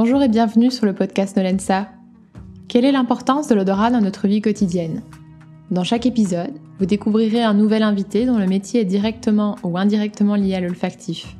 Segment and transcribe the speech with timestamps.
[0.00, 1.88] Bonjour et bienvenue sur le podcast Nolensa.
[2.68, 5.02] Quelle est l'importance de l'odorat dans notre vie quotidienne?
[5.72, 10.36] Dans chaque épisode, vous découvrirez un nouvel invité dont le métier est directement ou indirectement
[10.36, 11.36] lié à l'olfactif.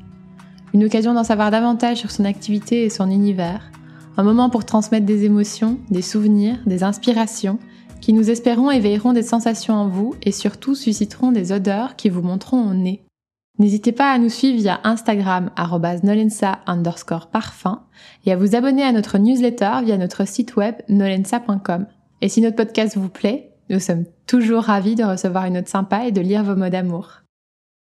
[0.75, 3.71] Une occasion d'en savoir davantage sur son activité et son univers.
[4.17, 7.61] Un moment pour transmettre des émotions, des souvenirs, des inspirations
[8.01, 12.23] qui nous espérons éveilleront des sensations en vous et surtout susciteront des odeurs qui vous
[12.23, 13.05] montreront au nez.
[13.59, 15.51] N'hésitez pas à nous suivre via Instagram
[16.05, 17.83] nolensa underscore parfum
[18.25, 21.87] et à vous abonner à notre newsletter via notre site web nolensa.com.
[22.21, 26.07] Et si notre podcast vous plaît, nous sommes toujours ravis de recevoir une note sympa
[26.07, 27.23] et de lire vos mots d'amour.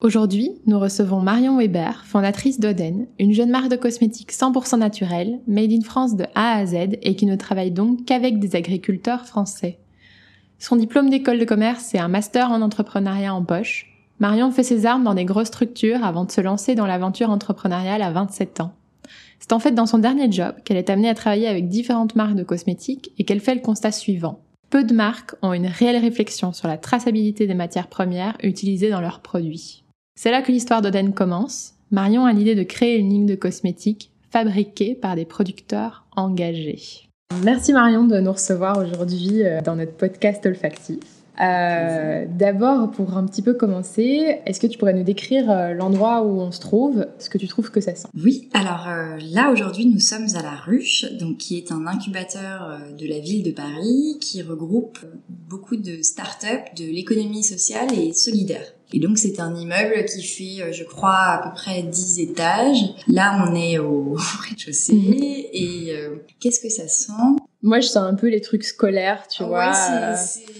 [0.03, 5.73] Aujourd'hui, nous recevons Marion Weber, fondatrice d'Oden, une jeune marque de cosmétiques 100% naturelle, made
[5.73, 9.79] in France de A à Z et qui ne travaille donc qu'avec des agriculteurs français.
[10.59, 13.94] Son diplôme d'école de commerce et un master en entrepreneuriat en poche,
[14.25, 18.01] Marion fait ses armes dans des grosses structures avant de se lancer dans l'aventure entrepreneuriale
[18.01, 18.73] à 27 ans.
[19.39, 22.35] C'est en fait dans son dernier job qu'elle est amenée à travailler avec différentes marques
[22.35, 24.41] de cosmétiques et qu'elle fait le constat suivant.
[24.71, 29.03] Peu de marques ont une réelle réflexion sur la traçabilité des matières premières utilisées dans
[29.03, 29.85] leurs produits.
[30.19, 31.75] C'est là que l'histoire d'Oden commence.
[31.91, 37.11] Marion a l'idée de créer une ligne de cosmétiques fabriquée par des producteurs engagés.
[37.43, 41.24] Merci Marion de nous recevoir aujourd'hui euh, dans notre podcast olfactif.
[41.41, 46.23] Euh, D'abord, pour un petit peu commencer, est-ce que tu pourrais nous décrire euh, l'endroit
[46.23, 48.09] où on se trouve, ce que tu trouves que ça sent?
[48.23, 52.69] Oui, alors euh, là aujourd'hui nous sommes à la Ruche, donc qui est un incubateur
[52.69, 58.13] euh, de la ville de Paris qui regroupe beaucoup de start-up de l'économie sociale et
[58.13, 58.67] solidaire.
[58.93, 62.95] Et donc c'est un immeuble qui fait, je crois, à peu près 10 étages.
[63.09, 64.15] Là on est au
[64.49, 65.15] rez-de-chaussée Mhm.
[65.53, 65.93] et
[66.41, 67.13] qu'est-ce que ça sent?
[67.63, 69.71] Moi, je sens un peu les trucs scolaires, tu Ah vois.
[69.71, 70.53] ouais, euh, c'est c'est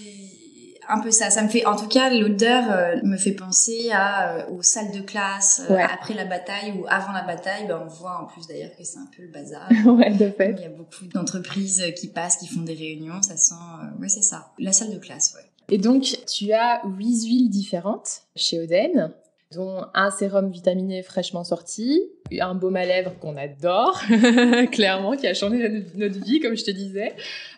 [0.87, 1.29] un peu ça.
[1.29, 4.91] Ça me fait, en tout cas, l'odeur euh, me fait penser à euh, aux salles
[4.91, 5.83] de classe euh, Ouais.
[5.83, 7.67] après la bataille ou avant la bataille.
[7.67, 9.69] Ben, on voit en plus d'ailleurs que c'est un peu le bazar.
[9.85, 10.55] ouais, de fait.
[10.57, 13.21] Il y a beaucoup d'entreprises qui passent, qui font des réunions.
[13.21, 14.51] Ça sent, euh, ouais, c'est ça.
[14.59, 15.45] La salle de classe, ouais.
[15.69, 19.11] Et donc, tu as huit huiles différentes chez Oden,
[19.51, 22.03] dont un sérum vitaminé fraîchement sorti,
[22.39, 24.01] un baume à lèvres qu'on adore,
[24.71, 27.13] clairement, qui a changé notre- vie, comme je te disais.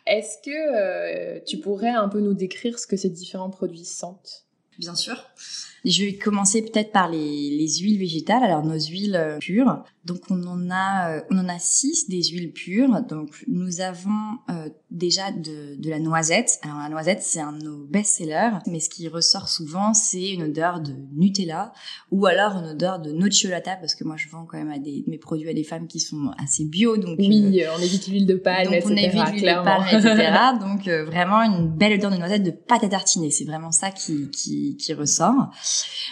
[0.06, 4.46] Est-ce que euh, tu pourrais un peu nous décrire ce que ces différents produits sentent?
[4.78, 5.30] Bien sûr.
[5.86, 8.44] Je vais commencer peut-être par les, les huiles végétales.
[8.44, 9.84] Alors nos huiles euh, pures.
[10.06, 13.02] Donc on en a euh, on en a six des huiles pures.
[13.08, 16.60] Donc nous avons euh, déjà de, de la noisette.
[16.64, 20.44] Alors la noisette c'est un de nos best-sellers, mais ce qui ressort souvent c'est une
[20.44, 21.74] odeur de Nutella
[22.12, 25.04] ou alors une odeur de nocciolata parce que moi je vends quand même à des
[25.08, 28.26] mes produits à des femmes qui sont assez bio donc Oui, euh, on évite l'huile
[28.26, 28.90] de palme, donc etc.
[28.90, 30.34] on évite l'huile de palme, etc.
[30.60, 33.32] Donc euh, vraiment une belle odeur de noisette de pâte à tartiner.
[33.32, 35.52] C'est vraiment ça qui, qui, qui ressort.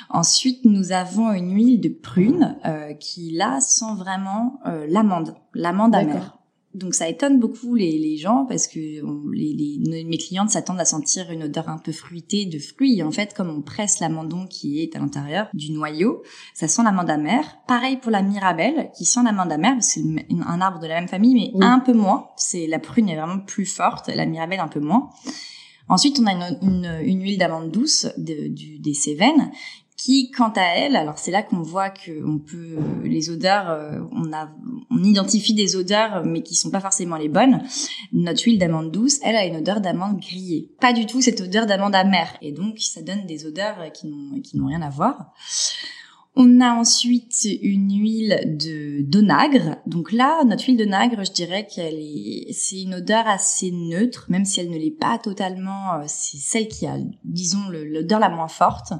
[0.09, 5.95] Ensuite, nous avons une huile de prune euh, qui là sent vraiment euh, l'amande, l'amande
[5.95, 6.37] amère.
[6.73, 10.81] Donc ça étonne beaucoup les, les gens parce que on- les, les- mes clientes s'attendent
[10.81, 12.99] à sentir une odeur un peu fruitée de fruits.
[12.99, 16.21] Et en fait, comme on presse l'amandon qui est à l'intérieur du noyau,
[16.53, 17.45] ça sent l'amande amère.
[17.65, 20.95] Pareil pour la mirabelle qui sent l'amande amère parce que c'est un arbre de la
[20.95, 21.65] même famille mais Oui.
[21.65, 22.27] un peu moins.
[22.35, 25.09] C'est la prune est vraiment plus forte, la mirabelle un peu moins.
[25.87, 29.51] Ensuite, on a une, une, une huile d'amande douce de- du, des Cévennes
[29.97, 33.69] qui, quant à elle, alors c'est là qu'on voit que on peut euh, les odeurs,
[33.69, 34.51] euh, on a,
[34.91, 37.63] on identifie des odeurs, mais qui sont pas forcément les bonnes.
[38.11, 41.65] Notre huile d'amande douce, elle a une odeur d'amande grillée, pas du tout cette odeur
[41.65, 44.89] d'amande amère, et donc ça donne des odeurs euh, qui n'ont qui n'ont rien à
[44.89, 45.33] voir.
[46.37, 49.77] On a ensuite une huile de d'onagre.
[49.85, 54.43] Donc là, notre huile d'onagre, je dirais qu'elle est, c'est une odeur assez neutre, même
[54.43, 55.93] si elle ne l'est pas totalement.
[55.93, 58.91] euh, C'est celle qui a, disons, l'odeur la moins forte.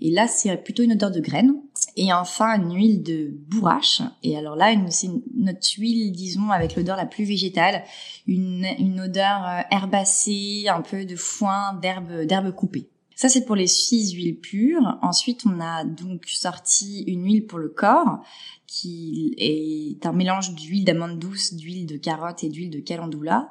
[0.00, 1.54] Et là, c'est plutôt une odeur de graines.
[1.96, 4.02] Et enfin, une huile de bourrache.
[4.22, 7.82] Et alors là, c'est notre huile, disons, avec l'odeur la plus végétale,
[8.28, 12.88] une, une odeur euh, herbacée, un peu de foin, d'herbe, d'herbe coupée.
[13.18, 14.96] Ça, c'est pour les six huiles pures.
[15.02, 18.20] Ensuite, on a donc sorti une huile pour le corps
[18.68, 23.50] qui est un mélange d'huile d'amande douce, d'huile de carotte et d'huile de calendula.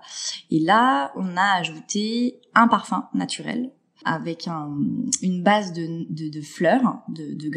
[0.52, 3.74] Et là, on a ajouté un parfum naturel
[4.06, 4.74] avec un-
[5.22, 7.50] une base de, fleurs, de, de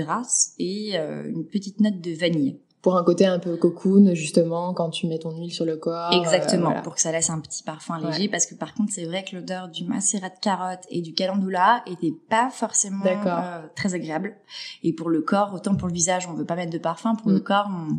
[0.58, 2.58] et euh, une petite note de vanille.
[2.82, 6.12] Pour un côté un peu cocoon, justement, quand tu mets ton huile sur le corps.
[6.14, 6.80] euh, Exactement, voilà.
[6.80, 8.28] pour que ça laisse un petit parfum léger, Ouais.
[8.28, 11.82] parce que par contre, c'est vrai que l'odeur du macérat de carotte et du calendula
[11.86, 14.34] était pas forcément euh, très agréable.
[14.82, 17.30] Et pour le corps, autant pour le visage, on veut pas mettre de parfum, pour
[17.30, 17.42] le Mm.
[17.42, 17.98] corps, on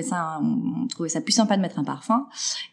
[0.00, 2.26] ça, on, trouvait ça plus sympa de mettre un parfum.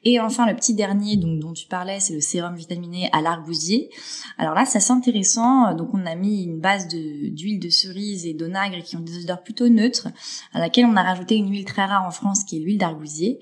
[0.05, 3.89] Et enfin, le petit dernier donc dont tu parlais, c'est le sérum vitaminé à l'argousier.
[4.37, 5.73] Alors là, c'est assez intéressant.
[5.73, 9.43] Donc on a mis une base d'huile de cerise et d'onagre qui ont des odeurs
[9.43, 10.07] plutôt neutres,
[10.53, 13.39] à laquelle on a rajouté une huile très rare en France qui est l'huile d'argousier.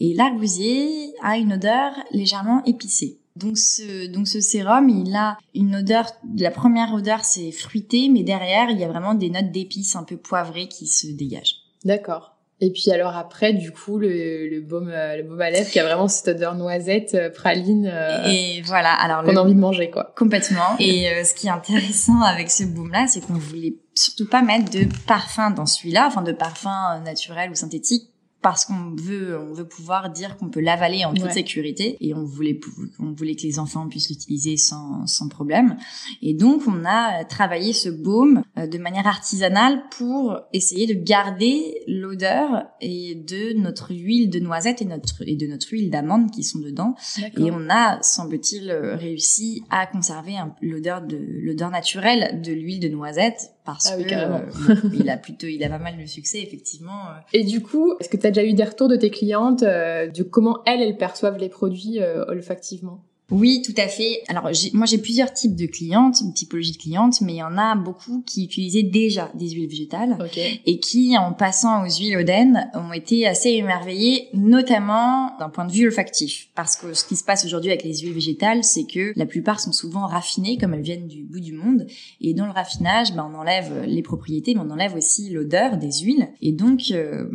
[0.00, 3.20] Et l'argousier a une odeur légèrement épicée.
[3.36, 8.22] Donc ce, donc ce sérum, il a une odeur, la première odeur c'est fruité, mais
[8.22, 11.56] derrière il y a vraiment des notes d'épices un peu poivrées qui se dégagent.
[11.84, 12.36] D'accord.
[12.62, 15.80] Et puis alors après, du coup, le, le baume, euh, le baume à lèvres qui
[15.80, 17.90] a vraiment cette odeur noisette, euh, praline.
[17.90, 18.92] Euh, et voilà.
[18.92, 20.12] Alors qu'on a envie de manger, quoi.
[20.16, 20.60] Complètement.
[20.78, 24.86] Et ce qui est intéressant avec ce baume-là, c'est qu'on voulait surtout pas mettre de
[25.06, 28.09] parfum dans celui-là, enfin de parfum naturel ou synthétique,
[28.42, 32.24] parce qu'on veut on veut pouvoir dire qu'on peut l'avaler en toute sécurité et on
[32.24, 32.58] voulait
[32.98, 35.76] on voulait que les enfants puissent l'utiliser sans sans problème.
[36.22, 41.82] Et donc on a travaillé ce baume euh, de manière artisanale pour essayer de garder
[41.86, 46.42] l'odeur et de notre huile de noisette et notre et de notre huile d'amande qui
[46.42, 46.94] sont dedans.
[47.36, 53.52] Et on a semble-t-il réussi à conserver l'odeur de l'odeur naturelle de l'huile de noisette
[53.64, 57.08] parce ah que euh, il a plutôt, il a pas mal de succès effectivement.
[57.08, 57.20] Euh.
[57.32, 60.08] Et du coup, est-ce que tu as déjà eu des retours de tes clientes euh,
[60.08, 63.04] de comment elles, elles perçoivent les produits olfactivement?
[63.30, 64.22] Oui, tout à fait.
[64.28, 67.56] Alors moi j'ai plusieurs types de clientes, une typologie de clientes, mais il y en
[67.56, 70.18] a beaucoup qui utilisaient déjà des huiles végétales
[70.66, 75.72] et qui, en passant aux huiles Oden, ont été assez émerveillées, notamment d'un point de
[75.72, 76.48] vue olfactif.
[76.54, 79.60] Parce que ce qui se passe aujourd'hui avec les huiles végétales, c'est que la plupart
[79.60, 81.86] sont souvent raffinées, comme elles viennent du bout du monde,
[82.20, 85.92] et dans le raffinage, ben, on enlève les propriétés, mais on enlève aussi l'odeur des
[86.00, 87.28] huiles, et donc euh,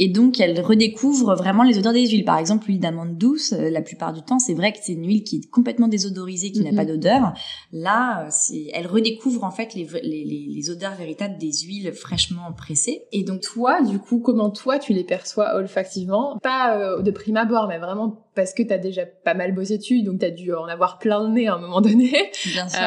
[0.00, 2.24] et donc elle redécouvre vraiment les odeurs des huiles.
[2.24, 5.04] Par exemple, l'huile d'amande douce, euh, la plupart du temps, c'est vrai que c'est une
[5.04, 7.34] huile qui est complètement désodorisée, qui n'a pas d'odeur.
[7.72, 13.06] Là, euh, elle redécouvre en fait les, les, les, odeurs véritables des huiles fraîchement pressées.
[13.10, 16.38] Et donc toi, du coup, comment toi tu les perçois olfactivement?
[16.44, 19.78] Pas euh, de prime abord, mais vraiment parce que tu as déjà pas mal bossé
[19.78, 22.30] dessus, donc tu as dû en avoir plein le nez à un moment donné.
[22.46, 22.80] Bien sûr.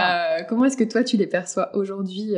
[0.47, 2.35] comment est-ce que toi tu les perçois aujourd'hui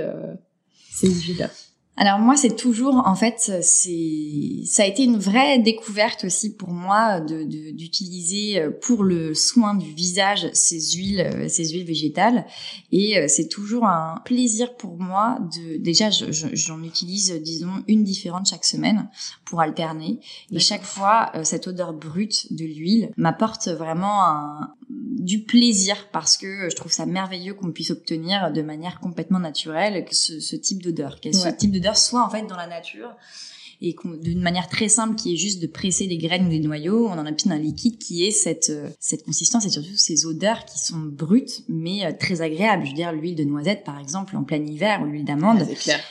[0.90, 1.48] ces huiles
[1.95, 6.69] alors moi, c'est toujours, en fait, c'est, ça a été une vraie découverte aussi pour
[6.69, 12.48] moi de, d'utiliser euh, pour le soin du visage ces huiles, euh, ces huiles végétales.
[12.92, 18.48] Et euh, c'est toujours un plaisir pour moi de, déjà, j'en utilise, disons, une différente
[18.48, 19.07] chaque semaine
[19.46, 20.19] pour alterner.
[20.51, 26.69] Et chaque fois, cette odeur brute de l'huile m'apporte vraiment un, du plaisir parce que
[26.69, 31.19] je trouve ça merveilleux qu'on puisse obtenir de manière complètement naturelle ce, ce type d'odeur,
[31.22, 33.16] que ce type d'odeur soit en fait dans la nature
[33.84, 37.07] et d'une manière très simple qui est juste de presser des graines ou des noyaux,
[37.07, 40.63] on en a un liquide qui est cette euh, cette consistance et surtout ces odeurs
[40.63, 42.86] qui sont brutes mais euh, très agréables.
[42.86, 45.68] Je veux dire l'huile de noisette par exemple en plein hiver ou l'huile d'amande,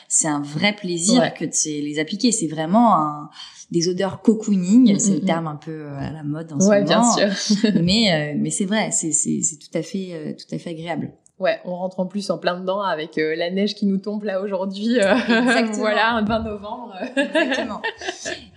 [0.06, 2.30] c'est un vrai plaisir que de les appliquer.
[2.30, 3.30] C'est vraiment un
[3.72, 5.26] des odeurs cocooning, mm, c'est le mm, mm.
[5.26, 6.84] terme un peu euh, à la mode en ce moment.
[6.84, 7.72] bien sûr.
[7.82, 11.12] mais mais c'est vrai, c'est c'est tout à fait tout à fait agréable.
[11.42, 14.22] Ouais, on rentre en plus en plein dedans avec euh, la neige qui nous tombe
[14.22, 15.00] là aujourd'hui.
[15.00, 15.12] Euh,
[15.72, 16.94] voilà, un 20 novembre.
[17.16, 17.82] Exactement.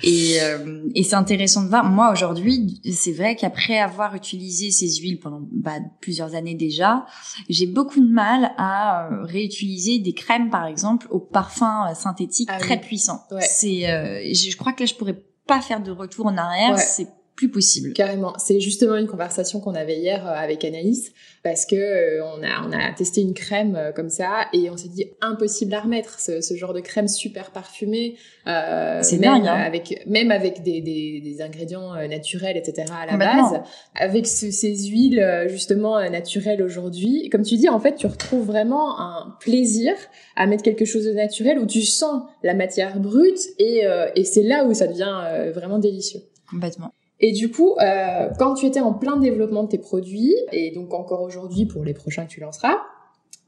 [0.03, 1.83] Et, euh, et c'est intéressant de voir.
[1.83, 7.07] Moi aujourd'hui, c'est vrai qu'après avoir utilisé ces huiles pendant bah, plusieurs années déjà,
[7.49, 12.79] j'ai beaucoup de mal à réutiliser des crèmes, par exemple, au parfum synthétique ah très
[12.79, 13.23] puissant.
[13.39, 16.77] C'est, je crois que là, je pourrais pas faire de retour en arrière.
[16.77, 17.93] C'est plus possible.
[17.93, 18.33] Carrément.
[18.37, 21.11] C'est justement une conversation qu'on avait hier euh, avec Anaïs
[21.45, 24.77] parce que euh, on a on a testé une crème euh, comme ça et on
[24.77, 28.15] s'est dit impossible à remettre ce, ce genre de crème super parfumée.
[28.47, 29.53] Euh, c'est même hein.
[29.53, 33.61] avec même avec des, des, des ingrédients naturels etc à la base
[33.93, 37.29] avec ces huiles justement naturelles aujourd'hui.
[37.29, 39.93] Comme tu dis en fait tu retrouves vraiment un plaisir
[40.35, 43.83] à mettre quelque chose de naturel où tu sens la matière brute et
[44.15, 46.21] et c'est là où ça devient vraiment délicieux.
[46.49, 46.91] Complètement.
[47.19, 50.93] Et du coup, euh, quand tu étais en plein développement de tes produits, et donc
[50.93, 52.75] encore aujourd'hui pour les prochains que tu lanceras,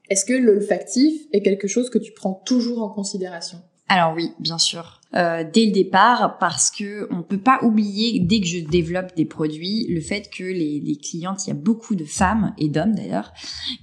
[0.09, 3.57] est-ce que l'olfactif est quelque chose que tu prends toujours en considération?
[3.89, 4.96] Alors oui, bien sûr.
[5.15, 9.23] Euh, dès le départ, parce que on peut pas oublier dès que je développe des
[9.23, 12.93] produits le fait que les, les clientes, il y a beaucoup de femmes et d'hommes
[12.93, 13.31] d'ailleurs,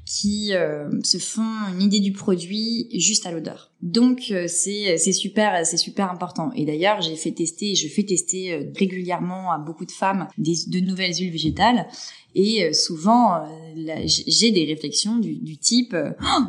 [0.06, 3.72] qui euh, se font une idée du produit juste à l'odeur.
[3.80, 6.52] Donc euh, c'est c'est super c'est super important.
[6.54, 10.54] Et d'ailleurs j'ai fait tester, je fais tester euh, régulièrement à beaucoup de femmes des
[10.66, 11.86] de nouvelles huiles végétales
[12.34, 13.44] et souvent
[13.96, 16.42] j'ai des réflexions du, du type oh,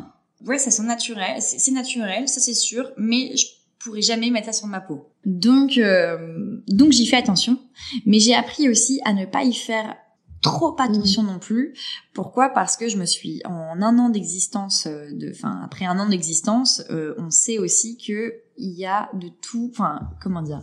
[0.46, 3.46] ouais, ça sent naturel, c'est naturel, ça c'est sûr, mais je
[3.86, 5.08] pourrais jamais mettre ça sur ma peau.
[5.24, 7.58] Donc, euh, donc j'y fais attention,
[8.04, 9.96] mais j'ai appris aussi à ne pas y faire
[10.42, 11.26] trop attention mm.
[11.26, 11.74] non plus.
[12.12, 12.50] Pourquoi?
[12.50, 16.08] Parce que je me suis en un an d'existence, euh, de, enfin après un an
[16.08, 20.62] d'existence, euh, on sait aussi que il y a de tout, enfin comment dire,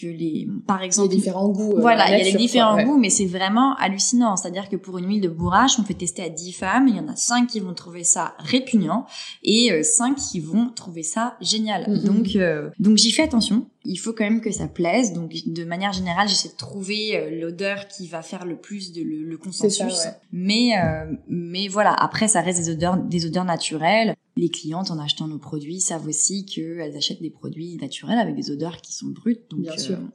[0.00, 1.76] que les, par exemple, a différents goûts.
[1.76, 4.36] Euh, voilà, il y a les différents goûts, mais c'est vraiment hallucinant.
[4.36, 7.00] C'est-à-dire que pour une huile de bourrache, on fait tester à 10 femmes, il y
[7.00, 9.06] en a 5 qui vont trouver ça répugnant
[9.42, 11.84] et 5 qui vont trouver ça génial.
[11.84, 12.04] Mm-hmm.
[12.04, 15.12] Donc, donc j'y fais attention il faut quand même que ça plaise.
[15.12, 19.02] Donc, de manière générale, j'essaie de trouver euh, l'odeur qui va faire le plus de
[19.02, 20.06] le, consensus.
[20.32, 21.92] Mais, euh, mais voilà.
[21.92, 24.14] Après, ça reste des odeurs, des odeurs naturelles.
[24.36, 28.50] Les clientes, en achetant nos produits, savent aussi qu'elles achètent des produits naturels avec des
[28.50, 29.50] odeurs qui sont brutes.
[29.50, 29.96] Donc, Bien sûr.
[29.96, 30.08] Euh,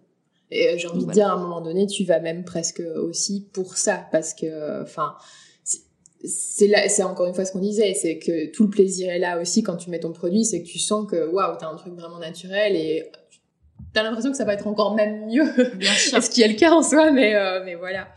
[0.50, 3.77] et j'ai envie de dire, à un moment donné, tu vas même presque aussi pour
[3.77, 5.15] ça, parce que, enfin,
[6.24, 9.19] c'est là, c'est encore une fois ce qu'on disait, c'est que tout le plaisir est
[9.19, 11.75] là aussi quand tu mets ton produit, c'est que tu sens que waouh, t'as un
[11.75, 13.03] truc vraiment naturel et
[13.97, 15.51] t'as l'impression que ça va être encore même mieux.
[15.75, 16.21] Bien sûr.
[16.21, 18.07] ce qui est le cas en soi, mais euh, mais voilà.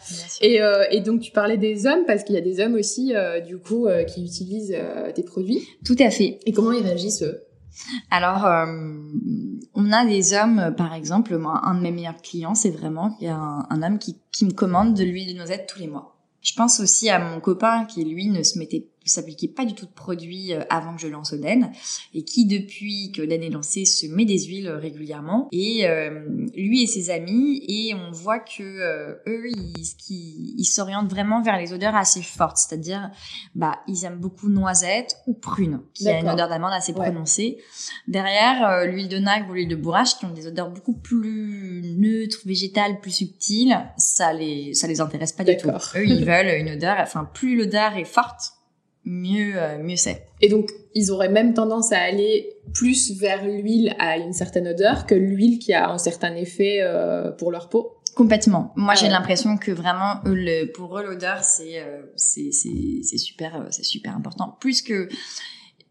[0.43, 3.15] Et, euh, et donc tu parlais des hommes parce qu'il y a des hommes aussi
[3.15, 4.77] euh, du coup qui utilisent
[5.15, 5.67] tes produits.
[5.85, 6.39] Tout à fait.
[6.45, 7.41] Et comment ils réagissent eux?
[8.11, 8.47] Alors,
[9.75, 13.27] on a des hommes, par exemple, moi, un de mes meilleurs clients, c'est vraiment il
[13.27, 15.87] y a un, un homme qui, qui me commande de l'huile de noisette tous les
[15.87, 16.17] mois.
[16.43, 19.87] Je pense aussi à mon copain qui lui ne se mettait s'appliquait pas du tout
[19.87, 21.73] de produits euh, avant que je lance Oden
[22.15, 25.49] et qui depuis que Oden est lancé se met des huiles régulièrement.
[25.53, 31.43] Et euh, lui et ses amis et on voit que euh, eux ils, s'orientent vraiment
[31.43, 32.59] vers les odeurs assez fortes.
[32.59, 33.11] C'est-à-dire
[33.55, 37.59] bah ils aiment beaucoup noisette ou prune qui a une odeur d'amande assez prononcée.
[38.07, 42.41] Derrière l'huile de nacre ou l'huile de bourrache qui ont des odeurs beaucoup plus neutres
[42.45, 45.69] végétales plus subtiles ça les ça les intéresse pas du tout.
[45.69, 48.60] Eux ils veulent une odeur enfin plus l'odeur est forte
[49.05, 50.27] mieux euh, mieux c'est.
[50.41, 55.07] Et donc ils auraient même tendance à aller plus vers l'huile à une certaine odeur
[55.07, 57.97] que l'huile qui a un certain effet euh, pour leur peau.
[58.17, 58.73] Complètement.
[58.75, 63.85] Moi, j'ai l'impression que vraiment, le, pour eux, l'odeur, c'est euh, c'est c'est super c'est
[63.85, 65.09] super important, plus que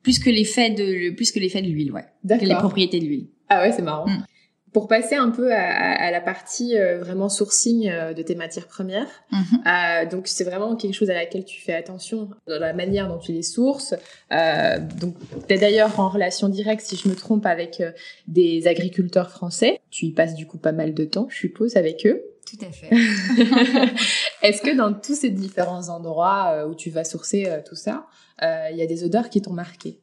[0.04, 2.06] plus que l'effet de plus que l'effet de l'huile, ouais.
[2.28, 3.28] Que les propriétés de l'huile.
[3.48, 4.08] Ah ouais, c'est marrant.
[4.08, 4.26] Mm.
[4.74, 8.68] Pour passer un peu à, à la partie euh, vraiment sourcing euh, de tes matières
[8.68, 9.40] premières, mhm.
[9.66, 13.18] euh, donc c'est vraiment quelque chose à laquelle tu fais attention dans la manière dont
[13.18, 13.96] tu les sources.
[14.32, 15.16] Euh, donc
[15.48, 17.82] tu es d'ailleurs en relation directe, si je me trompe, avec
[18.28, 19.82] des agriculteurs français.
[19.90, 22.22] Tu y passes du coup pas mal de temps, je suppose, avec eux.
[22.46, 22.90] Tout à fait.
[24.42, 28.08] Est-ce que dans tous ces différents endroits où tu vas sourcer tout ça,
[28.42, 30.00] il y a des odeurs qui t'ont marqué?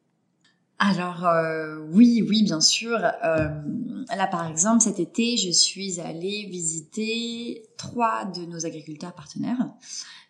[0.79, 2.99] Alors euh, oui, oui, bien sûr.
[3.25, 3.49] Euh,
[4.15, 9.71] là, par exemple, cet été, je suis allée visiter trois de nos agriculteurs partenaires.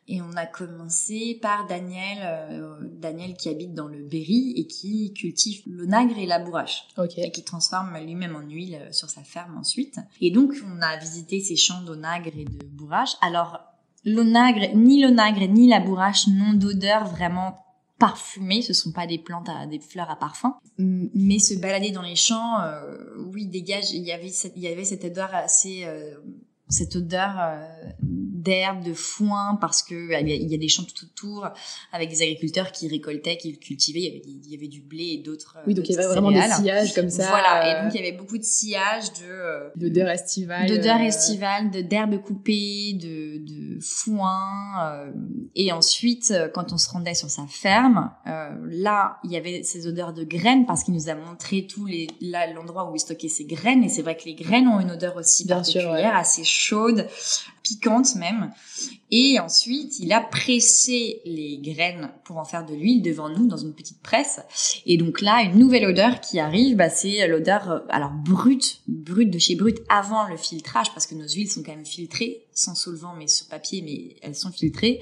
[0.08, 5.12] Et on a commencé par Daniel, euh, Daniel qui habite dans le Berry et qui
[5.14, 6.86] cultive l'onagre et la bourrache.
[7.16, 9.98] Et qui transforme lui-même en huile sur sa ferme ensuite.
[10.20, 13.16] Et donc, on a visité ces champs d'onagre et de bourrache.
[13.20, 13.58] Alors,
[14.04, 17.65] l'onagre, ni l'onagre ni la bourrache n'ont d'odeur vraiment
[17.98, 22.02] parfumées, ce sont pas des plantes à des fleurs à parfum, mais se balader dans
[22.02, 22.96] les champs, euh,
[23.32, 23.92] oui, dégage.
[23.92, 26.16] Il y avait cette, il y avait cette odeur assez, euh,
[26.68, 27.64] cette odeur euh,
[28.02, 31.48] d'herbe, de foin, parce que euh, il y a des champs tout autour
[31.92, 34.00] avec des agriculteurs qui récoltaient, qui cultivaient.
[34.00, 35.58] Il y avait, il y avait du blé et d'autres.
[35.66, 37.28] Oui, donc il y avait vraiment des sillages comme ça.
[37.28, 41.70] Voilà, et donc il y avait beaucoup de sillages de euh, d'odeurs estivales, d'odeurs estivales,
[41.70, 45.12] de d'herbes coupées, de, de foin.
[45.54, 50.12] et ensuite, quand on se rendait sur sa ferme, là, il y avait ces odeurs
[50.12, 53.44] de graines parce qu'il nous a montré tous les là l'endroit où il stockait ses
[53.44, 53.84] graines.
[53.84, 57.08] Et c'est vrai que les graines ont une odeur aussi Bien particulière, assez chaude,
[57.66, 58.52] piquante même.
[59.12, 63.56] Et ensuite, il a pressé les graines pour en faire de l'huile devant nous dans
[63.56, 64.40] une petite presse.
[64.84, 69.30] Et donc là, une nouvelle odeur qui arrive, bah, c'est l'odeur euh, alors brute, brute
[69.30, 72.74] de chez brute avant le filtrage parce que nos huiles sont quand même filtrées sans
[72.74, 75.00] solvant mais sur papier mais elles sont filtrées.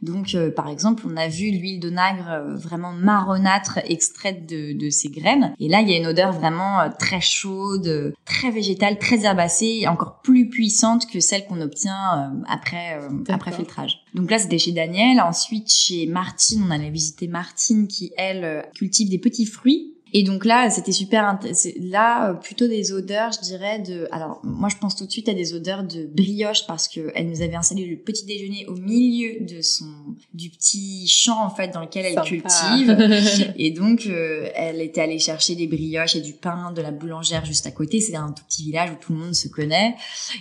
[0.00, 4.72] Donc euh, par exemple, on a vu l'huile de nagre euh, vraiment marronâtre extraite de,
[4.72, 8.98] de ces graines et là il y a une odeur vraiment très chaude, très végétale,
[8.98, 12.01] très herbacée, encore plus puissante que celle qu'on obtient
[12.48, 14.02] après après filtrage.
[14.14, 15.20] Donc là, c'était chez Daniel.
[15.20, 20.24] Ensuite, chez Martine, on allait visiter Martine qui, elle, euh, cultive des petits fruits et
[20.24, 21.38] donc là, c'était super.
[21.80, 24.08] Là, euh, plutôt des odeurs, je dirais de.
[24.12, 27.28] Alors, moi, je pense tout de suite à des odeurs de brioche parce que elle
[27.28, 29.86] nous avait installé le petit déjeuner au milieu de son
[30.34, 33.54] du petit champ en fait dans lequel elle cultive.
[33.56, 37.46] et donc, euh, elle était allée chercher des brioches et du pain de la boulangère
[37.46, 38.00] juste à côté.
[38.00, 39.94] C'est un tout petit village où tout le monde se connaît.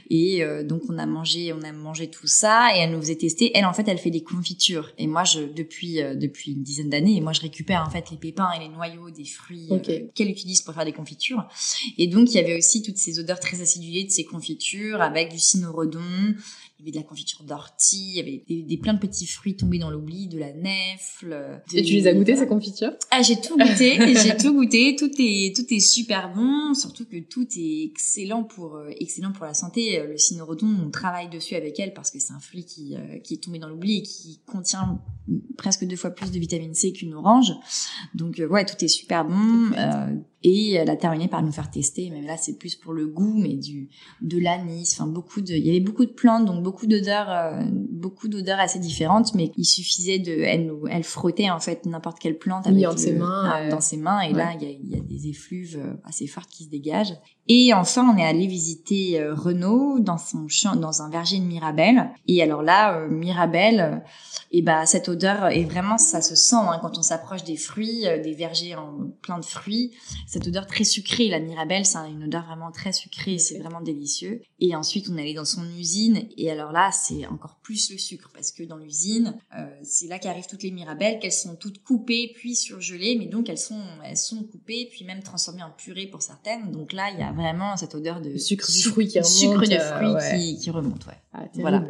[0.09, 3.15] Et euh, donc, on a mangé, on a mangé tout ça et elle nous faisait
[3.15, 3.51] tester.
[3.55, 4.91] Elle, en fait, elle fait des confitures.
[4.97, 8.17] Et moi, je depuis depuis une dizaine d'années, et moi, je récupère en fait les
[8.17, 11.47] pépins et les noyaux des fruits euh, qu'elle utilise pour faire des confitures.
[11.97, 15.31] Et donc, il y avait aussi toutes ces odeurs très acidulées de ces confitures avec
[15.31, 16.35] du cynorhodon,
[16.81, 19.27] il y avait de la confiture d'ortie, il y avait des, des, plein de petits
[19.27, 21.61] fruits tombés dans l'oubli, de la nefle.
[21.73, 22.91] Et tu les as goûtés ces confitures?
[23.11, 27.19] Ah, j'ai tout goûté, j'ai tout goûté, tout est tout est super bon, surtout que
[27.19, 30.01] tout est excellent pour euh, excellent pour la santé.
[30.07, 33.35] Le cynorhodon, on travaille dessus avec elle parce que c'est un fruit qui euh, qui
[33.35, 34.99] est tombé dans l'oubli et qui contient
[35.57, 37.53] presque deux fois plus de vitamine C qu'une orange.
[38.15, 39.71] Donc euh, ouais, tout est super bon.
[40.43, 43.35] Et elle a terminé par nous faire tester, même là c'est plus pour le goût,
[43.37, 43.89] mais du
[44.21, 47.61] de l'anis, enfin beaucoup de, il y avait beaucoup de plantes, donc beaucoup d'odeurs, euh,
[47.91, 52.17] beaucoup d'odeurs assez différentes, mais il suffisait de, elle nous, elle frottait en fait n'importe
[52.17, 54.71] quelle plante avec dans ses mains, ah, dans ses mains, et là il y a,
[54.71, 57.13] il y a des effluves euh, assez fortes qui se dégagent.
[57.47, 61.43] Et enfin on est allé visiter euh, Renault dans son champ, dans un verger de
[61.43, 62.09] Mirabelle.
[62.27, 64.03] Et alors là, Mirabelle,
[64.51, 68.05] et bah cette odeur est vraiment, ça se sent hein, quand on s'approche des fruits,
[68.23, 69.91] des vergers en plein de fruits
[70.31, 71.27] cette odeur très sucrée.
[71.27, 74.41] La Mirabelle, c'est une odeur vraiment très sucrée, c'est vraiment délicieux.
[74.61, 78.31] Et ensuite, on allait dans son usine, et alors là, c'est encore plus le sucre,
[78.33, 82.31] parce que dans l'usine, euh, c'est là qu'arrivent toutes les Mirabelles, qu'elles sont toutes coupées,
[82.33, 86.21] puis surgelées, mais donc elles sont, elles sont coupées, puis même transformées en purée pour
[86.21, 86.71] certaines.
[86.71, 89.33] Donc là, il y a vraiment cette odeur de sucre du fruit qui remonte.
[89.33, 91.19] Sucre de fruit euh, qui, qui, remonte, ouais.
[91.33, 91.83] Ah, voilà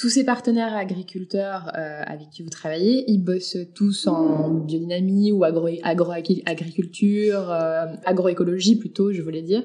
[0.00, 5.44] tous ces partenaires agriculteurs euh, avec qui vous travaillez, ils bossent tous en biodynamie ou
[5.44, 9.62] agro, agro agriculture, euh, agroécologie plutôt, je voulais dire,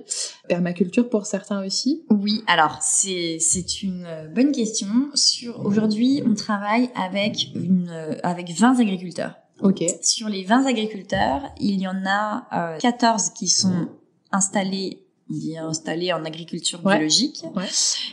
[0.50, 2.04] permaculture pour certains aussi.
[2.10, 4.88] Oui, alors c'est c'est une bonne question.
[5.13, 9.36] Sur aujourd'hui, on travaille avec une avec 20 agriculteurs.
[9.62, 9.86] Ok.
[10.01, 13.88] Sur les 20 agriculteurs, il y en a euh, 14 qui sont
[14.32, 17.44] installés dit installés en agriculture biologique.
[17.55, 17.63] Ouais.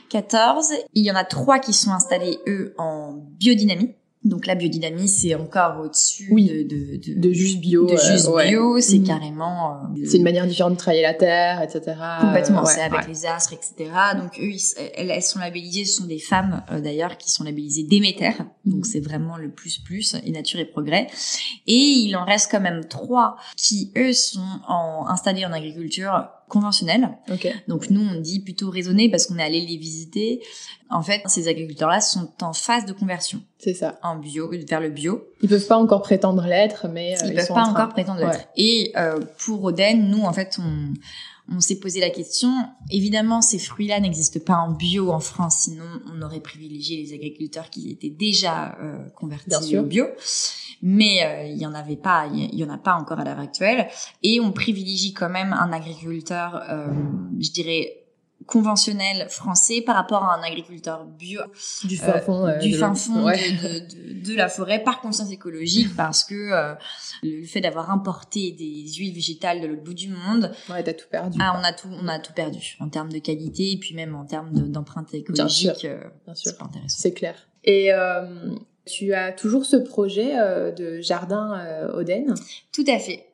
[0.08, 0.72] 14.
[0.94, 3.94] Il y en a trois qui sont installés, eux, en biodynamie.
[4.24, 6.46] Donc la biodynamie, c'est encore au-dessus oui.
[6.46, 7.86] de, de, de, de, juste bio.
[7.86, 9.04] De juste euh, bio, c'est mmh.
[9.04, 9.82] carrément...
[9.96, 11.96] Euh, c'est une manière différente de travailler la terre, etc.
[12.20, 13.90] Complètement, c'est avec les astres, etc.
[14.16, 14.60] Donc eux, ils,
[14.94, 18.30] elles, elles, sont labellisées, ce sont des femmes euh, d'ailleurs qui sont labellisées Déméter.
[18.64, 18.84] Donc mmh.
[18.84, 21.08] c'est vraiment le plus plus, et nature et progrès.
[21.66, 27.08] Et il en reste quand même trois qui, eux, sont en, installés en agriculture conventionnelle.
[27.32, 27.54] Okay.
[27.66, 30.42] Donc nous, on dit plutôt raisonner parce qu'on est allé les visiter.
[30.90, 33.40] En fait, ces agriculteurs-là sont en phase de conversion.
[33.58, 33.98] C'est ça.
[34.02, 35.24] En bio, vers le bio.
[35.40, 37.82] Ils peuvent pas encore prétendre l'être, mais euh, ils, ils, peuvent sont pas en train...
[37.84, 38.38] encore prétendre l'être.
[38.38, 38.46] Ouais.
[38.56, 40.92] Et euh, pour Oden, nous, en fait, on
[41.48, 42.50] on s'est posé la question.
[42.90, 47.70] Évidemment, ces fruits-là n'existent pas en bio en France, sinon on aurait privilégié les agriculteurs
[47.70, 50.06] qui étaient déjà euh, convertis au bio.
[50.82, 53.38] Mais euh, il y en avait pas, il y en a pas encore à l'heure
[53.38, 53.88] actuelle.
[54.22, 56.86] Et on privilégie quand même un agriculteur, euh,
[57.40, 58.01] je dirais
[58.46, 61.40] conventionnel français par rapport à un agriculteur bio
[61.84, 63.36] du fin fond, euh, du fin fond ouais.
[63.36, 66.74] de, de, de, la forêt par conscience écologique parce que euh,
[67.22, 71.08] le fait d'avoir importé des huiles végétales de l'autre bout du monde ouais t'as tout
[71.10, 73.94] perdu ah on a tout on a tout perdu en termes de qualité et puis
[73.94, 75.90] même en termes d'empreinte écologique Bien sûr.
[75.90, 76.50] Euh, Bien sûr.
[76.50, 77.90] c'est pas intéressant c'est clair et
[78.84, 80.34] tu as toujours ce projet
[80.72, 82.34] de jardin Oden
[82.72, 83.26] tout à fait